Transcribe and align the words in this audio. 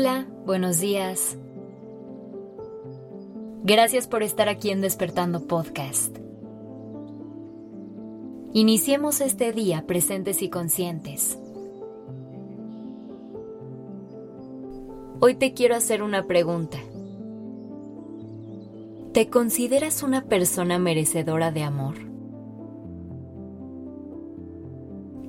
Hola, 0.00 0.28
buenos 0.46 0.78
días. 0.78 1.36
Gracias 3.64 4.06
por 4.06 4.22
estar 4.22 4.48
aquí 4.48 4.70
en 4.70 4.80
Despertando 4.80 5.48
Podcast. 5.48 6.16
Iniciemos 8.52 9.20
este 9.20 9.50
día 9.50 9.88
presentes 9.88 10.40
y 10.42 10.50
conscientes. 10.50 11.36
Hoy 15.18 15.34
te 15.34 15.52
quiero 15.52 15.74
hacer 15.74 16.04
una 16.04 16.28
pregunta. 16.28 16.78
¿Te 19.12 19.28
consideras 19.28 20.04
una 20.04 20.26
persona 20.26 20.78
merecedora 20.78 21.50
de 21.50 21.64
amor? 21.64 21.96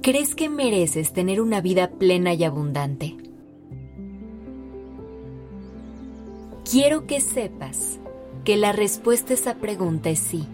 ¿Crees 0.04 0.36
que 0.36 0.48
mereces 0.48 1.12
tener 1.12 1.42
una 1.42 1.60
vida 1.60 1.90
plena 1.90 2.36
y 2.36 2.44
abundante? 2.44 3.18
Quiero 6.70 7.08
que 7.08 7.20
sepas 7.20 7.98
que 8.44 8.56
la 8.56 8.72
respuesta 8.72 9.34
a 9.34 9.34
esa 9.34 9.56
pregunta 9.56 10.12
es 10.12 10.20
sí. 10.20 10.46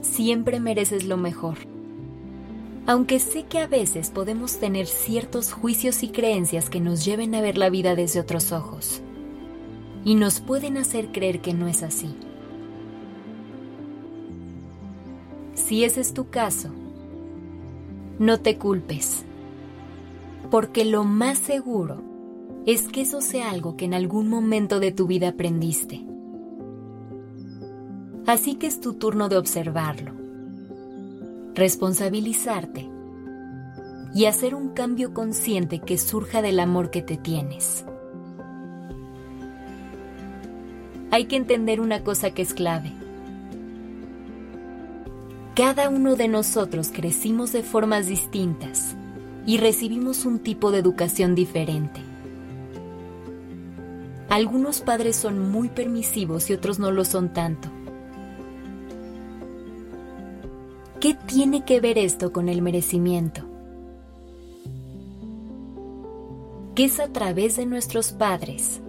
Siempre 0.00 0.58
mereces 0.58 1.04
lo 1.04 1.16
mejor. 1.16 1.58
Aunque 2.84 3.20
sé 3.20 3.44
que 3.44 3.60
a 3.60 3.68
veces 3.68 4.10
podemos 4.10 4.56
tener 4.56 4.88
ciertos 4.88 5.52
juicios 5.52 6.02
y 6.02 6.08
creencias 6.08 6.68
que 6.68 6.80
nos 6.80 7.04
lleven 7.04 7.36
a 7.36 7.40
ver 7.40 7.56
la 7.56 7.70
vida 7.70 7.94
desde 7.94 8.18
otros 8.18 8.50
ojos 8.50 9.00
y 10.04 10.16
nos 10.16 10.40
pueden 10.40 10.76
hacer 10.76 11.12
creer 11.12 11.40
que 11.40 11.54
no 11.54 11.68
es 11.68 11.84
así. 11.84 12.16
Si 15.54 15.84
ese 15.84 16.00
es 16.00 16.14
tu 16.14 16.30
caso, 16.30 16.70
no 18.18 18.40
te 18.40 18.58
culpes, 18.58 19.24
porque 20.50 20.84
lo 20.84 21.04
más 21.04 21.38
seguro 21.38 22.05
es 22.66 22.88
que 22.88 23.02
eso 23.02 23.20
sea 23.20 23.50
algo 23.50 23.76
que 23.76 23.84
en 23.84 23.94
algún 23.94 24.28
momento 24.28 24.80
de 24.80 24.90
tu 24.90 25.06
vida 25.06 25.28
aprendiste. 25.28 26.04
Así 28.26 28.56
que 28.56 28.66
es 28.66 28.80
tu 28.80 28.94
turno 28.94 29.28
de 29.28 29.36
observarlo, 29.36 30.12
responsabilizarte 31.54 32.90
y 34.12 34.24
hacer 34.24 34.56
un 34.56 34.70
cambio 34.70 35.14
consciente 35.14 35.78
que 35.78 35.96
surja 35.96 36.42
del 36.42 36.58
amor 36.58 36.90
que 36.90 37.02
te 37.02 37.16
tienes. 37.16 37.84
Hay 41.12 41.26
que 41.26 41.36
entender 41.36 41.80
una 41.80 42.02
cosa 42.02 42.32
que 42.32 42.42
es 42.42 42.52
clave. 42.52 42.92
Cada 45.54 45.88
uno 45.88 46.16
de 46.16 46.26
nosotros 46.26 46.90
crecimos 46.92 47.52
de 47.52 47.62
formas 47.62 48.08
distintas 48.08 48.96
y 49.46 49.58
recibimos 49.58 50.24
un 50.24 50.40
tipo 50.40 50.72
de 50.72 50.78
educación 50.78 51.36
diferente. 51.36 52.05
Algunos 54.28 54.80
padres 54.80 55.16
son 55.16 55.50
muy 55.50 55.68
permisivos 55.68 56.50
y 56.50 56.52
otros 56.52 56.78
no 56.78 56.90
lo 56.90 57.04
son 57.04 57.32
tanto. 57.32 57.68
¿Qué 61.00 61.14
tiene 61.26 61.64
que 61.64 61.80
ver 61.80 61.98
esto 61.98 62.32
con 62.32 62.48
el 62.48 62.62
merecimiento? 62.62 63.42
Que 66.74 66.86
es 66.86 66.98
a 66.98 67.08
través 67.08 67.56
de 67.56 67.66
nuestros 67.66 68.12
padres 68.12 68.80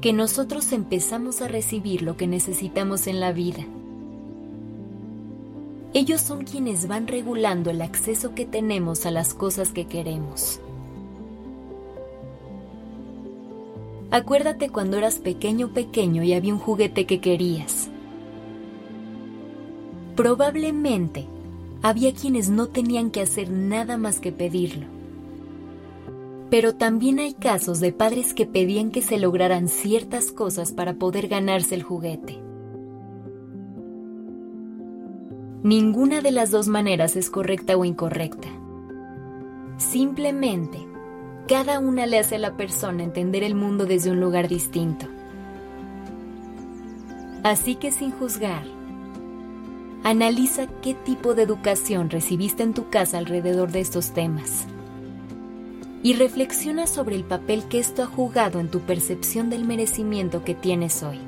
que 0.00 0.12
nosotros 0.14 0.72
empezamos 0.72 1.42
a 1.42 1.48
recibir 1.48 2.02
lo 2.02 2.16
que 2.16 2.26
necesitamos 2.26 3.06
en 3.06 3.20
la 3.20 3.32
vida. 3.32 3.66
Ellos 5.92 6.20
son 6.20 6.44
quienes 6.44 6.88
van 6.88 7.06
regulando 7.06 7.70
el 7.70 7.82
acceso 7.82 8.34
que 8.34 8.46
tenemos 8.46 9.04
a 9.04 9.10
las 9.10 9.34
cosas 9.34 9.72
que 9.72 9.86
queremos. 9.86 10.60
Acuérdate 14.12 14.70
cuando 14.70 14.96
eras 14.96 15.18
pequeño 15.18 15.68
pequeño 15.68 16.24
y 16.24 16.32
había 16.32 16.52
un 16.52 16.58
juguete 16.58 17.06
que 17.06 17.20
querías. 17.20 17.88
Probablemente 20.16 21.26
había 21.82 22.12
quienes 22.12 22.50
no 22.50 22.66
tenían 22.66 23.10
que 23.10 23.22
hacer 23.22 23.50
nada 23.50 23.96
más 23.96 24.18
que 24.18 24.32
pedirlo. 24.32 24.86
Pero 26.50 26.74
también 26.74 27.20
hay 27.20 27.34
casos 27.34 27.78
de 27.78 27.92
padres 27.92 28.34
que 28.34 28.46
pedían 28.46 28.90
que 28.90 29.02
se 29.02 29.18
lograran 29.18 29.68
ciertas 29.68 30.32
cosas 30.32 30.72
para 30.72 30.94
poder 30.94 31.28
ganarse 31.28 31.76
el 31.76 31.84
juguete. 31.84 32.42
Ninguna 35.62 36.20
de 36.20 36.32
las 36.32 36.50
dos 36.50 36.66
maneras 36.66 37.14
es 37.14 37.30
correcta 37.30 37.76
o 37.76 37.84
incorrecta. 37.84 38.48
Simplemente 39.76 40.89
cada 41.50 41.80
una 41.80 42.06
le 42.06 42.20
hace 42.20 42.36
a 42.36 42.38
la 42.38 42.56
persona 42.56 43.02
entender 43.02 43.42
el 43.42 43.56
mundo 43.56 43.84
desde 43.84 44.12
un 44.12 44.20
lugar 44.20 44.46
distinto. 44.46 45.06
Así 47.42 47.74
que 47.74 47.90
sin 47.90 48.12
juzgar, 48.12 48.62
analiza 50.04 50.68
qué 50.80 50.94
tipo 50.94 51.34
de 51.34 51.42
educación 51.42 52.08
recibiste 52.08 52.62
en 52.62 52.72
tu 52.72 52.88
casa 52.88 53.18
alrededor 53.18 53.72
de 53.72 53.80
estos 53.80 54.12
temas 54.12 54.64
y 56.04 56.12
reflexiona 56.12 56.86
sobre 56.86 57.16
el 57.16 57.24
papel 57.24 57.64
que 57.64 57.80
esto 57.80 58.04
ha 58.04 58.06
jugado 58.06 58.60
en 58.60 58.68
tu 58.68 58.78
percepción 58.82 59.50
del 59.50 59.64
merecimiento 59.64 60.44
que 60.44 60.54
tienes 60.54 61.02
hoy. 61.02 61.18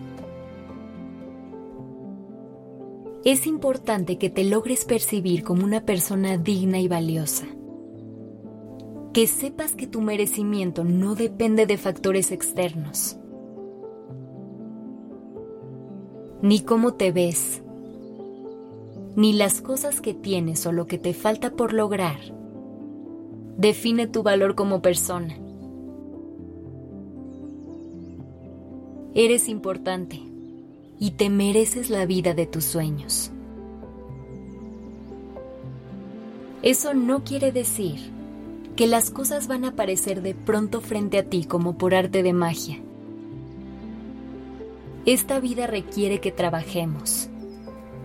Es 3.25 3.49
importante 3.49 4.19
que 4.19 4.31
te 4.31 4.45
logres 4.45 4.85
percibir 4.85 5.43
como 5.43 5.65
una 5.65 5.81
persona 5.81 6.37
digna 6.37 6.79
y 6.79 6.87
valiosa 6.87 7.45
que 9.13 9.27
sepas 9.27 9.73
que 9.75 9.87
tu 9.87 10.01
merecimiento 10.01 10.85
no 10.85 11.15
depende 11.15 11.67
de 11.67 11.77
factores 11.77 12.33
externos, 12.33 13.19
ni 16.41 16.61
cómo 16.61 16.95
te 16.95 17.13
ves, 17.13 17.63
ni 19.15 19.35
las 19.35 19.61
cosas 19.61 20.01
que 20.01 20.15
tienes 20.15 20.65
o 20.65 20.73
lo 20.73 20.87
que 20.87 20.97
te 20.97 21.13
falta 21.13 21.51
por 21.51 21.75
lograr, 21.75 22.21
define 23.59 24.07
tu 24.07 24.23
valor 24.23 24.55
como 24.55 24.81
persona. 24.81 25.37
Eres 29.15 29.51
importante 29.51 30.23
y 30.99 31.11
te 31.11 31.29
mereces 31.29 31.91
la 31.91 32.07
vida 32.07 32.33
de 32.33 32.47
tus 32.47 32.65
sueños. 32.65 33.31
Eso 36.63 36.95
no 36.95 37.25
quiere 37.25 37.53
decir 37.53 38.22
que 38.77 38.87
las 38.87 39.11
cosas 39.11 39.49
van 39.49 39.65
a 39.65 39.69
aparecer 39.69 40.23
de 40.23 40.35
pronto 40.35 40.81
frente 40.81 41.19
a 41.19 41.25
ti 41.25 41.45
como 41.45 41.77
por 41.77 41.95
arte 41.95 42.23
de 42.23 42.33
magia. 42.33 42.79
Esta 45.05 45.41
vida 45.41 45.67
requiere 45.67 46.21
que 46.21 46.33
trabajemos 46.33 47.29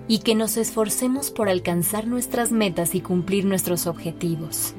y 0.07 0.19
que 0.19 0.35
nos 0.35 0.57
esforcemos 0.57 1.31
por 1.31 1.49
alcanzar 1.49 2.07
nuestras 2.07 2.51
metas 2.51 2.95
y 2.95 3.01
cumplir 3.01 3.45
nuestros 3.45 3.87
objetivos. 3.87 4.73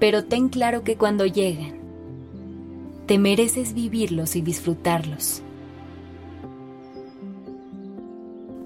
Pero 0.00 0.24
ten 0.24 0.48
claro 0.48 0.84
que 0.84 0.96
cuando 0.96 1.26
llegan, 1.26 1.78
te 3.06 3.18
mereces 3.18 3.74
vivirlos 3.74 4.36
y 4.36 4.42
disfrutarlos. 4.42 5.42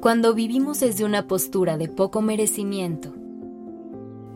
Cuando 0.00 0.34
vivimos 0.34 0.81
desde 0.81 1.05
una 1.05 1.27
postura 1.27 1.78
de 1.78 1.88
poco 1.88 2.22
merecimiento, 2.22 3.15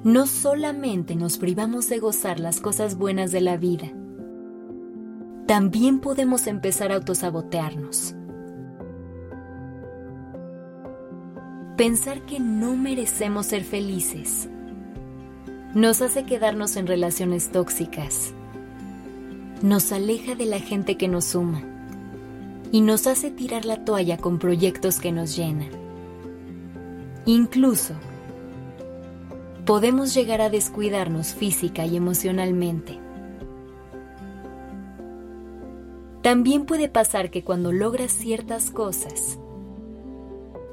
no 0.06 0.28
solamente 0.28 1.16
nos 1.16 1.36
privamos 1.36 1.88
de 1.88 1.98
gozar 1.98 2.38
las 2.38 2.60
cosas 2.60 2.94
buenas 2.96 3.32
de 3.32 3.40
la 3.40 3.56
vida, 3.56 3.90
también 5.48 5.98
podemos 5.98 6.46
empezar 6.46 6.92
a 6.92 6.94
autosabotearnos. 6.94 8.14
Pensar 11.76 12.24
que 12.24 12.38
no 12.38 12.76
merecemos 12.76 13.46
ser 13.46 13.64
felices 13.64 14.48
nos 15.74 16.00
hace 16.00 16.24
quedarnos 16.24 16.76
en 16.76 16.86
relaciones 16.86 17.50
tóxicas, 17.50 18.32
nos 19.60 19.90
aleja 19.90 20.36
de 20.36 20.46
la 20.46 20.60
gente 20.60 20.96
que 20.96 21.08
nos 21.08 21.24
suma 21.24 21.62
y 22.70 22.80
nos 22.80 23.08
hace 23.08 23.32
tirar 23.32 23.64
la 23.64 23.84
toalla 23.84 24.18
con 24.18 24.38
proyectos 24.38 25.00
que 25.00 25.10
nos 25.10 25.36
llenan. 25.36 25.70
Incluso 27.24 27.94
podemos 29.66 30.14
llegar 30.14 30.40
a 30.40 30.48
descuidarnos 30.48 31.34
física 31.34 31.84
y 31.84 31.96
emocionalmente. 31.96 33.00
También 36.22 36.66
puede 36.66 36.88
pasar 36.88 37.30
que 37.30 37.42
cuando 37.42 37.72
logras 37.72 38.12
ciertas 38.12 38.70
cosas, 38.70 39.38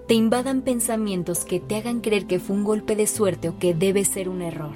te 0.08 0.14
invadan 0.14 0.62
pensamientos 0.62 1.44
que 1.44 1.60
te 1.60 1.78
hagan 1.78 2.02
creer 2.02 2.28
que 2.28 2.40
fue 2.40 2.56
un 2.56 2.64
golpe 2.64 2.96
de 2.96 3.08
suerte 3.08 3.50
o 3.50 3.58
que 3.58 3.74
debe 3.74 4.06
ser 4.06 4.30
un 4.30 4.44
error. 4.44 4.76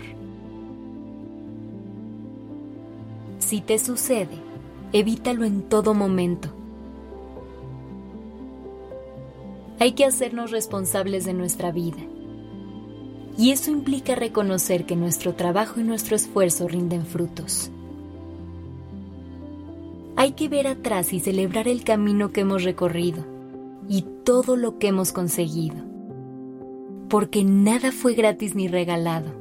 Si 3.37 3.61
te 3.61 3.77
sucede, 3.77 4.37
evítalo 4.93 5.45
en 5.45 5.61
todo 5.61 5.93
momento. 5.93 6.49
Hay 9.79 9.91
que 9.91 10.05
hacernos 10.05 10.49
responsables 10.49 11.23
de 11.23 11.33
nuestra 11.33 11.71
vida 11.71 11.97
Y 13.37 13.51
eso 13.51 13.69
implica 13.69 14.15
reconocer 14.15 14.85
que 14.85 14.95
nuestro 14.95 15.35
trabajo 15.35 15.79
y 15.79 15.83
nuestro 15.83 16.15
esfuerzo 16.15 16.67
rinden 16.67 17.05
frutos. 17.05 17.69
Hay 20.15 20.31
que 20.31 20.49
ver 20.49 20.65
atrás 20.65 21.13
y 21.13 21.19
celebrar 21.19 21.67
el 21.67 21.83
camino 21.83 22.31
que 22.31 22.41
hemos 22.41 22.63
recorrido 22.63 23.23
y 23.87 24.03
todo 24.23 24.55
lo 24.55 24.79
que 24.79 24.87
hemos 24.87 25.11
conseguido, 25.11 25.77
porque 27.09 27.43
nada 27.43 27.91
fue 27.91 28.15
gratis 28.15 28.55
ni 28.55 28.67
regalado. 28.67 29.31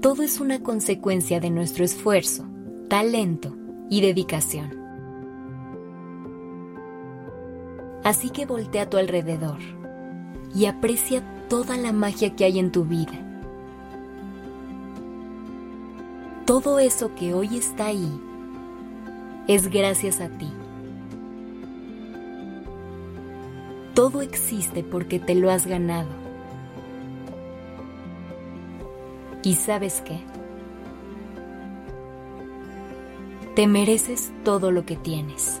Todo 0.00 0.22
es 0.22 0.40
una 0.40 0.62
consecuencia 0.62 1.40
de 1.40 1.50
nuestro 1.50 1.84
esfuerzo, 1.84 2.46
talento 2.88 3.54
y 3.90 4.00
dedicación. 4.00 4.74
Así 8.02 8.30
que 8.30 8.46
voltea 8.46 8.82
a 8.82 8.90
tu 8.90 8.96
alrededor 8.96 9.58
y 10.54 10.66
aprecia 10.66 11.22
toda 11.48 11.76
la 11.76 11.92
magia 11.92 12.34
que 12.36 12.44
hay 12.44 12.58
en 12.58 12.70
tu 12.70 12.84
vida. 12.84 13.12
Todo 16.46 16.78
eso 16.78 17.14
que 17.14 17.34
hoy 17.34 17.56
está 17.56 17.86
ahí 17.86 18.20
es 19.48 19.68
gracias 19.68 20.20
a 20.20 20.28
ti. 20.28 20.50
Todo 23.94 24.22
existe 24.22 24.82
porque 24.82 25.18
te 25.18 25.34
lo 25.34 25.50
has 25.50 25.66
ganado. 25.66 26.08
¿Y 29.42 29.54
sabes 29.54 30.02
qué? 30.02 30.20
Te 33.54 33.66
mereces 33.66 34.32
todo 34.42 34.70
lo 34.70 34.84
que 34.84 34.96
tienes. 34.96 35.60